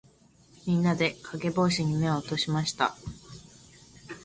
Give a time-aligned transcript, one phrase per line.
[0.65, 2.95] みんなで、かげぼうしに目を落としました。